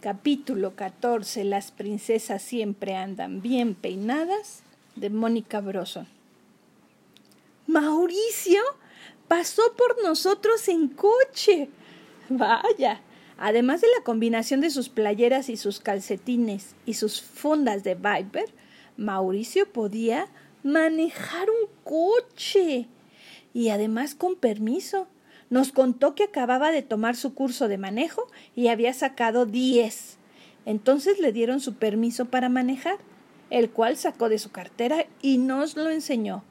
Capítulo 0.00 0.76
14. 0.76 1.44
Las 1.44 1.72
princesas 1.72 2.40
siempre 2.40 2.94
andan 2.96 3.42
bien 3.42 3.74
peinadas 3.74 4.62
de 4.96 5.10
Mónica 5.10 5.60
Broson. 5.60 6.08
Mauricio 7.66 8.62
pasó 9.28 9.60
por 9.76 10.02
nosotros 10.02 10.66
en 10.68 10.88
coche. 10.88 11.68
Vaya. 12.30 13.02
Además 13.36 13.82
de 13.82 13.88
la 13.94 14.02
combinación 14.02 14.62
de 14.62 14.70
sus 14.70 14.88
playeras 14.88 15.50
y 15.50 15.58
sus 15.58 15.80
calcetines 15.80 16.74
y 16.86 16.94
sus 16.94 17.20
fundas 17.20 17.84
de 17.84 17.94
Viper, 17.94 18.46
Mauricio 18.96 19.70
podía 19.70 20.28
manejar 20.62 21.48
un 21.50 21.68
coche. 21.84 22.88
Y 23.52 23.68
además 23.68 24.14
con 24.14 24.36
permiso. 24.36 25.08
Nos 25.50 25.72
contó 25.72 26.14
que 26.14 26.24
acababa 26.24 26.70
de 26.70 26.82
tomar 26.82 27.16
su 27.16 27.34
curso 27.34 27.68
de 27.68 27.76
manejo 27.76 28.26
y 28.54 28.68
había 28.68 28.94
sacado 28.94 29.46
diez. 29.46 30.16
Entonces 30.64 31.18
le 31.18 31.32
dieron 31.32 31.60
su 31.60 31.74
permiso 31.74 32.26
para 32.26 32.48
manejar, 32.48 32.98
el 33.50 33.70
cual 33.70 33.96
sacó 33.96 34.28
de 34.28 34.38
su 34.38 34.50
cartera 34.50 35.06
y 35.20 35.38
nos 35.38 35.76
lo 35.76 35.90
enseñó. 35.90 36.44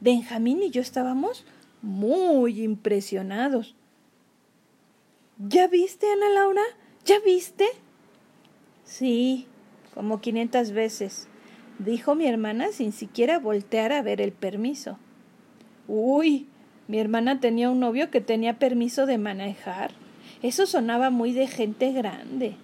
Benjamín 0.00 0.62
y 0.62 0.70
yo 0.70 0.80
estábamos 0.80 1.44
muy 1.82 2.62
impresionados. 2.62 3.76
¿Ya 5.38 5.68
viste, 5.68 6.10
Ana 6.10 6.30
Laura? 6.30 6.62
¿Ya 7.04 7.20
viste? 7.20 7.66
Sí, 8.84 9.46
como 9.94 10.20
quinientas 10.20 10.72
veces, 10.72 11.28
dijo 11.78 12.14
mi 12.14 12.26
hermana 12.26 12.72
sin 12.72 12.92
siquiera 12.92 13.38
voltear 13.38 13.92
a 13.92 14.00
ver 14.00 14.20
el 14.20 14.32
permiso. 14.32 14.98
Uy, 15.88 16.48
mi 16.88 16.98
hermana 16.98 17.40
tenía 17.40 17.70
un 17.70 17.80
novio 17.80 18.10
que 18.10 18.20
tenía 18.20 18.58
permiso 18.58 19.06
de 19.06 19.18
manejar. 19.18 19.90
Eso 20.42 20.66
sonaba 20.66 21.10
muy 21.10 21.32
de 21.32 21.48
gente 21.48 21.92
grande. 21.92 22.56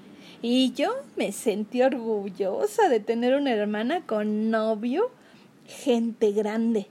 Y 0.42 0.72
yo 0.72 0.92
me 1.16 1.32
sentí 1.32 1.82
orgullosa 1.82 2.88
de 2.88 3.00
tener 3.00 3.34
una 3.34 3.52
hermana 3.52 4.02
con 4.06 4.51
novio, 4.51 5.10
gente 5.66 6.32
grande. 6.32 6.87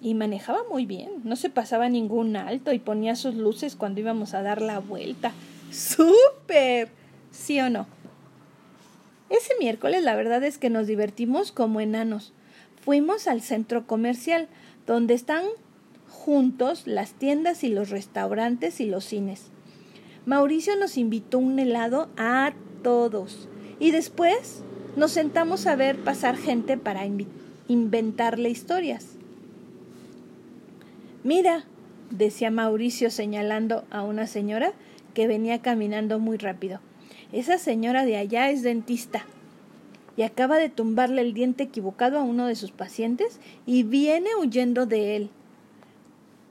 Y 0.00 0.14
manejaba 0.14 0.60
muy 0.70 0.84
bien, 0.84 1.10
no 1.24 1.36
se 1.36 1.48
pasaba 1.48 1.88
ningún 1.88 2.36
alto 2.36 2.72
y 2.72 2.78
ponía 2.78 3.16
sus 3.16 3.34
luces 3.34 3.76
cuando 3.76 4.00
íbamos 4.00 4.34
a 4.34 4.42
dar 4.42 4.60
la 4.60 4.80
vuelta. 4.80 5.32
¡Súper! 5.70 6.88
¿Sí 7.30 7.58
o 7.60 7.70
no? 7.70 7.86
Ese 9.30 9.54
miércoles 9.58 10.02
la 10.02 10.14
verdad 10.14 10.44
es 10.44 10.58
que 10.58 10.68
nos 10.68 10.86
divertimos 10.86 11.52
como 11.52 11.80
enanos. 11.80 12.32
Fuimos 12.84 13.26
al 13.26 13.40
centro 13.40 13.86
comercial, 13.86 14.48
donde 14.86 15.14
están 15.14 15.44
juntos 16.14 16.86
las 16.86 17.12
tiendas 17.12 17.64
y 17.64 17.68
los 17.68 17.90
restaurantes 17.90 18.80
y 18.80 18.86
los 18.86 19.04
cines. 19.04 19.50
Mauricio 20.24 20.76
nos 20.76 20.96
invitó 20.96 21.38
un 21.38 21.58
helado 21.58 22.08
a 22.16 22.54
todos 22.82 23.48
y 23.78 23.90
después 23.90 24.62
nos 24.96 25.10
sentamos 25.10 25.66
a 25.66 25.76
ver 25.76 25.98
pasar 25.98 26.36
gente 26.36 26.78
para 26.78 27.02
inventarle 27.68 28.48
historias. 28.48 29.16
Mira, 31.24 31.64
decía 32.10 32.50
Mauricio 32.50 33.10
señalando 33.10 33.84
a 33.90 34.02
una 34.02 34.26
señora 34.26 34.72
que 35.12 35.26
venía 35.26 35.60
caminando 35.60 36.18
muy 36.18 36.38
rápido. 36.38 36.80
Esa 37.32 37.58
señora 37.58 38.04
de 38.04 38.16
allá 38.16 38.50
es 38.50 38.62
dentista 38.62 39.26
y 40.16 40.22
acaba 40.22 40.58
de 40.58 40.68
tumbarle 40.68 41.22
el 41.22 41.34
diente 41.34 41.64
equivocado 41.64 42.18
a 42.18 42.22
uno 42.22 42.46
de 42.46 42.54
sus 42.54 42.70
pacientes 42.70 43.40
y 43.66 43.82
viene 43.82 44.30
huyendo 44.40 44.86
de 44.86 45.16
él. 45.16 45.30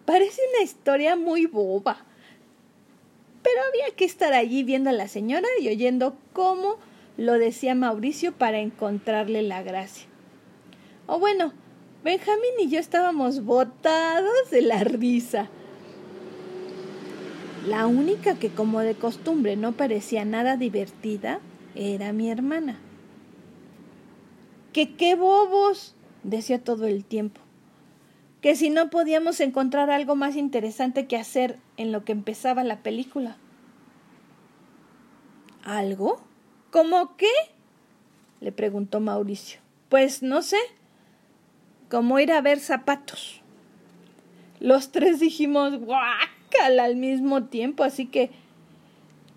Parece 0.06 0.42
una 0.54 0.64
historia 0.64 1.16
muy 1.16 1.46
boba. 1.46 1.98
Pero 3.42 3.62
había 3.70 3.96
que 3.96 4.06
estar 4.06 4.34
allí 4.34 4.64
viendo 4.64 4.90
a 4.90 4.94
la 4.94 5.08
señora 5.08 5.48
y 5.60 5.70
oyendo 5.70 6.16
cómo 6.34 6.78
lo 7.18 7.34
decía 7.34 7.76
Mauricio 7.76 8.34
para 8.34 8.60
encontrarle 8.60 9.42
la 9.44 9.64
gracia. 9.64 10.08
O 11.08 11.20
bueno, 11.20 11.54
Benjamín 12.04 12.52
y 12.60 12.70
yo 12.70 12.80
estábamos 12.80 13.44
botados 13.44 14.50
de 14.52 14.62
la 14.62 14.84
risa. 14.84 15.50
La 17.68 17.88
única 17.88 18.36
que 18.36 18.50
como 18.50 18.82
de 18.82 18.96
costumbre 18.96 19.56
no 19.56 19.72
parecía 19.72 20.26
nada 20.26 20.58
divertida 20.58 21.40
era 21.76 22.12
mi 22.12 22.30
hermana. 22.30 22.78
¡Que 24.74 24.96
qué 24.96 25.16
bobos! 25.16 25.96
decía 26.24 26.62
todo 26.62 26.88
el 26.88 27.06
tiempo 27.06 27.40
que 28.44 28.58
si 28.58 28.70
no 28.70 28.90
podíamos 28.90 29.40
encontrar 29.40 29.90
algo 29.90 30.18
más 30.18 30.36
interesante 30.36 31.08
que 31.08 31.16
hacer 31.16 31.60
en 31.78 31.94
lo 31.94 32.04
que 32.04 32.12
empezaba 32.12 32.66
la 32.66 32.80
película. 32.80 33.38
¿Algo? 35.64 36.20
¿Cómo 36.70 37.16
qué? 37.16 37.32
le 38.42 38.52
preguntó 38.52 39.00
Mauricio. 39.00 39.62
Pues 39.88 40.24
no 40.24 40.42
sé, 40.42 40.58
como 41.90 42.20
ir 42.20 42.34
a 42.34 42.42
ver 42.42 42.60
zapatos. 42.60 43.42
Los 44.60 44.92
tres 44.92 45.22
dijimos 45.22 45.80
guácala 45.80 46.84
al 46.84 46.98
mismo 46.98 47.46
tiempo, 47.46 47.86
así 47.86 48.08
que 48.08 48.30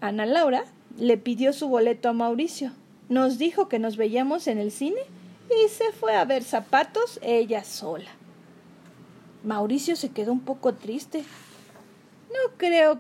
Ana 0.01 0.27
Laura 0.27 0.65
le 0.99 1.17
pidió 1.17 1.53
su 1.53 1.69
boleto 1.69 2.09
a 2.09 2.13
Mauricio. 2.13 2.73
Nos 3.09 3.39
dijo 3.39 3.69
que 3.69 3.79
nos 3.79 3.97
veíamos 3.97 4.49
en 4.49 4.59
el 4.59 4.73
cine 4.73 5.01
y 5.49 5.69
se 5.69 5.93
fue 5.93 6.17
a 6.17 6.25
ver 6.25 6.43
zapatos 6.43 7.21
ella 7.23 7.63
sola. 7.63 8.11
Mauricio 9.47 9.95
se 9.95 10.11
quedó 10.11 10.33
un 10.33 10.41
poco 10.41 10.75
triste. 10.75 11.23
No 12.31 12.57
creo 12.57 12.99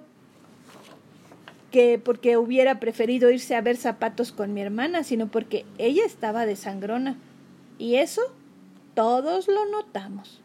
que 1.73 1.99
porque 1.99 2.37
hubiera 2.37 2.79
preferido 2.79 3.33
irse 3.33 3.57
a 3.57 3.61
ver 3.61 3.77
zapatos 3.77 4.31
con 4.31 4.55
mi 4.55 4.61
hermana, 4.61 5.03
sino 5.03 5.27
porque 5.27 5.67
ella 5.77 6.05
estaba 6.07 6.47
de 6.47 6.55
sangrona. 6.55 7.17
Y 7.79 7.97
eso 7.97 8.23
todos 8.95 9.49
lo 9.49 9.67
notamos. 9.67 10.41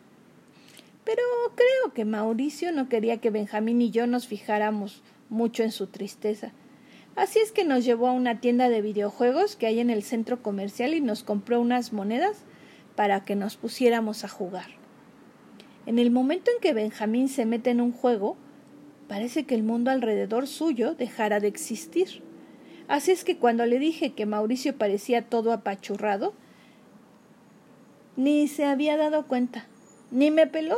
Pero 1.06 1.22
creo 1.54 1.94
que 1.94 2.04
Mauricio 2.04 2.72
no 2.72 2.90
quería 2.90 3.18
que 3.18 3.30
Benjamín 3.30 3.80
y 3.80 3.92
yo 3.92 4.08
nos 4.08 4.26
fijáramos 4.26 5.04
mucho 5.30 5.62
en 5.62 5.72
su 5.72 5.86
tristeza. 5.86 6.52
Así 7.16 7.38
es 7.38 7.52
que 7.52 7.64
nos 7.64 7.86
llevó 7.86 8.08
a 8.08 8.14
una 8.14 8.40
tienda 8.40 8.70
de 8.70 8.82
videojuegos 8.82 9.56
que 9.56 9.68
hay 9.68 9.80
en 9.80 9.92
el 9.92 10.02
centro 10.02 10.42
comercial 10.42 10.96
y 10.96 11.02
nos 11.02 11.22
compró 11.24 11.62
unas 11.62 11.94
monedas 11.94 12.38
para 12.96 13.24
que 13.24 13.36
nos 13.36 13.56
pusiéramos 13.56 14.24
a 14.24 14.30
jugar. 14.30 14.81
En 15.86 16.00
el 16.00 16.12
momento 16.12 16.52
en 16.52 16.62
que 16.62 16.74
Benjamín 16.74 17.28
se 17.28 17.46
mete 17.46 17.72
en 17.72 17.82
un 17.82 17.92
juego, 17.92 18.38
parece 19.08 19.46
que 19.46 19.56
el 19.56 19.64
mundo 19.64 19.92
alrededor 19.92 20.48
suyo 20.48 20.94
dejara 20.94 21.40
de 21.40 21.48
existir. 21.48 22.22
Así 22.88 23.12
es 23.12 23.24
que 23.24 23.38
cuando 23.38 23.66
le 23.66 23.80
dije 23.80 24.14
que 24.14 24.26
Mauricio 24.26 24.78
parecía 24.78 25.24
todo 25.24 25.52
apachurrado, 25.52 26.34
ni 28.16 28.48
se 28.48 28.66
había 28.66 28.98
dado 28.98 29.28
cuenta, 29.28 29.66
ni 30.12 30.30
me 30.30 30.46
peló. 30.46 30.78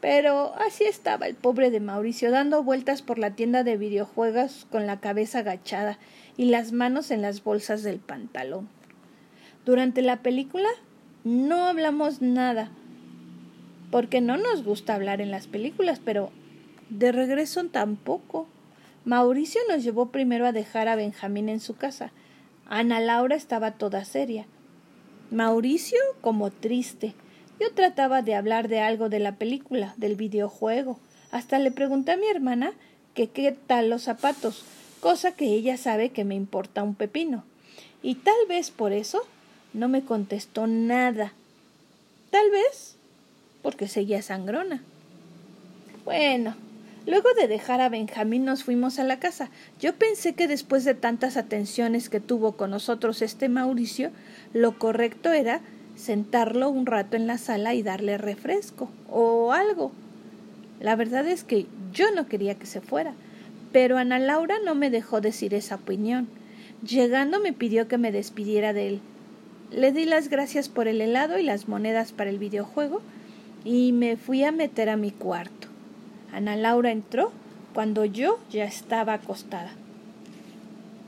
Pero 0.00 0.54
así 0.56 0.84
estaba 0.84 1.26
el 1.26 1.34
pobre 1.34 1.70
de 1.70 1.80
Mauricio 1.80 2.30
dando 2.30 2.62
vueltas 2.62 3.02
por 3.02 3.18
la 3.18 3.36
tienda 3.36 3.62
de 3.62 3.76
videojuegos 3.76 4.66
con 4.70 4.86
la 4.86 5.00
cabeza 5.00 5.40
agachada 5.40 5.98
y 6.36 6.46
las 6.46 6.72
manos 6.72 7.10
en 7.10 7.22
las 7.22 7.44
bolsas 7.44 7.82
del 7.82 8.00
pantalón. 8.00 8.68
Durante 9.64 10.02
la 10.02 10.22
película 10.22 10.68
no 11.22 11.66
hablamos 11.66 12.20
nada, 12.20 12.72
porque 13.92 14.22
no 14.22 14.38
nos 14.38 14.64
gusta 14.64 14.94
hablar 14.94 15.20
en 15.20 15.30
las 15.30 15.46
películas, 15.46 16.00
pero 16.02 16.30
de 16.88 17.12
regreso 17.12 17.62
tampoco. 17.66 18.48
Mauricio 19.04 19.60
nos 19.68 19.84
llevó 19.84 20.06
primero 20.06 20.46
a 20.46 20.52
dejar 20.52 20.88
a 20.88 20.96
Benjamín 20.96 21.50
en 21.50 21.60
su 21.60 21.76
casa. 21.76 22.10
Ana 22.66 23.00
Laura 23.00 23.36
estaba 23.36 23.72
toda 23.72 24.06
seria. 24.06 24.46
Mauricio 25.30 25.98
como 26.22 26.50
triste. 26.50 27.12
Yo 27.60 27.70
trataba 27.74 28.22
de 28.22 28.34
hablar 28.34 28.68
de 28.68 28.80
algo 28.80 29.10
de 29.10 29.18
la 29.18 29.36
película, 29.36 29.92
del 29.98 30.16
videojuego. 30.16 30.98
Hasta 31.30 31.58
le 31.58 31.70
pregunté 31.70 32.12
a 32.12 32.16
mi 32.16 32.28
hermana 32.28 32.72
que 33.12 33.28
qué 33.28 33.52
tal 33.52 33.90
los 33.90 34.04
zapatos, 34.04 34.64
cosa 35.00 35.32
que 35.32 35.52
ella 35.52 35.76
sabe 35.76 36.08
que 36.08 36.24
me 36.24 36.34
importa 36.34 36.82
un 36.82 36.94
pepino. 36.94 37.44
Y 38.02 38.14
tal 38.14 38.46
vez 38.48 38.70
por 38.70 38.92
eso 38.92 39.20
no 39.74 39.88
me 39.88 40.02
contestó 40.02 40.66
nada. 40.66 41.34
Tal 42.30 42.50
vez 42.50 42.96
porque 43.62 43.88
seguía 43.88 44.22
sangrona. 44.22 44.82
Bueno, 46.04 46.56
luego 47.06 47.28
de 47.40 47.48
dejar 47.48 47.80
a 47.80 47.88
Benjamín 47.88 48.44
nos 48.44 48.64
fuimos 48.64 48.98
a 48.98 49.04
la 49.04 49.20
casa. 49.20 49.50
Yo 49.80 49.94
pensé 49.94 50.34
que 50.34 50.48
después 50.48 50.84
de 50.84 50.94
tantas 50.94 51.36
atenciones 51.36 52.08
que 52.08 52.20
tuvo 52.20 52.52
con 52.52 52.70
nosotros 52.70 53.22
este 53.22 53.48
Mauricio, 53.48 54.10
lo 54.52 54.78
correcto 54.78 55.32
era 55.32 55.60
sentarlo 55.96 56.70
un 56.70 56.86
rato 56.86 57.16
en 57.16 57.26
la 57.26 57.38
sala 57.38 57.74
y 57.74 57.82
darle 57.82 58.18
refresco 58.18 58.88
o 59.08 59.52
algo. 59.52 59.92
La 60.80 60.96
verdad 60.96 61.26
es 61.26 61.44
que 61.44 61.66
yo 61.92 62.10
no 62.10 62.26
quería 62.26 62.56
que 62.56 62.66
se 62.66 62.80
fuera, 62.80 63.14
pero 63.70 63.98
Ana 63.98 64.18
Laura 64.18 64.56
no 64.64 64.74
me 64.74 64.90
dejó 64.90 65.20
decir 65.20 65.54
esa 65.54 65.76
opinión. 65.76 66.28
Llegando 66.86 67.38
me 67.38 67.52
pidió 67.52 67.86
que 67.86 67.98
me 67.98 68.10
despidiera 68.10 68.72
de 68.72 68.88
él. 68.88 69.00
Le 69.70 69.92
di 69.92 70.04
las 70.04 70.28
gracias 70.28 70.68
por 70.68 70.88
el 70.88 71.00
helado 71.00 71.38
y 71.38 71.44
las 71.44 71.68
monedas 71.68 72.12
para 72.12 72.30
el 72.30 72.38
videojuego 72.38 73.00
y 73.64 73.92
me 73.92 74.16
fui 74.16 74.44
a 74.44 74.52
meter 74.52 74.88
a 74.88 74.96
mi 74.96 75.10
cuarto. 75.10 75.68
Ana 76.32 76.56
Laura 76.56 76.90
entró 76.90 77.32
cuando 77.74 78.04
yo 78.04 78.38
ya 78.50 78.64
estaba 78.64 79.14
acostada. 79.14 79.72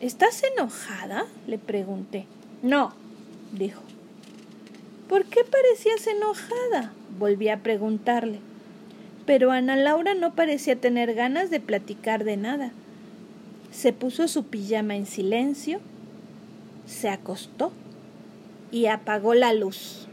¿Estás 0.00 0.42
enojada? 0.42 1.26
le 1.46 1.58
pregunté. 1.58 2.26
No, 2.62 2.92
dijo. 3.52 3.82
¿Por 5.08 5.24
qué 5.24 5.40
parecías 5.44 6.06
enojada? 6.06 6.92
volví 7.18 7.48
a 7.48 7.62
preguntarle. 7.62 8.40
Pero 9.26 9.50
Ana 9.50 9.76
Laura 9.76 10.14
no 10.14 10.34
parecía 10.34 10.76
tener 10.76 11.14
ganas 11.14 11.50
de 11.50 11.60
platicar 11.60 12.24
de 12.24 12.36
nada. 12.36 12.72
Se 13.72 13.92
puso 13.92 14.28
su 14.28 14.44
pijama 14.44 14.96
en 14.96 15.06
silencio, 15.06 15.80
se 16.86 17.08
acostó 17.08 17.72
y 18.70 18.86
apagó 18.86 19.34
la 19.34 19.52
luz. 19.52 20.06